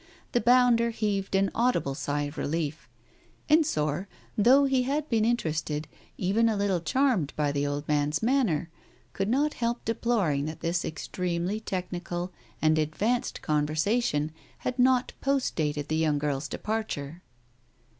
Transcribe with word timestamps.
The 0.31 0.41
bounder 0.41 0.89
heaved 0.89 1.35
an 1.35 1.51
audible 1.53 1.93
sigh 1.93 2.23
of 2.23 2.39
relief. 2.39 2.89
Ensor, 3.49 4.07
though 4.35 4.63
he 4.65 4.81
had 4.81 5.07
been 5.09 5.23
interested, 5.25 5.87
even 6.17 6.49
a 6.49 6.57
little 6.57 6.79
charmed 6.79 7.33
by 7.35 7.51
the 7.51 7.67
old 7.67 7.87
man's 7.87 8.23
manner, 8.23 8.71
could 9.13 9.29
not 9.29 9.53
help 9.53 9.85
deploring 9.85 10.45
that 10.45 10.61
this 10.61 10.83
extremely 10.83 11.59
technical 11.59 12.33
and 12.63 12.79
advanced 12.79 13.43
conversation 13.43 14.31
had 14.65 14.79
not 14.79 15.13
postdated 15.21 15.87
the 15.87 15.97
young 15.97 16.17
girl's 16.17 16.47
departure. 16.47 17.21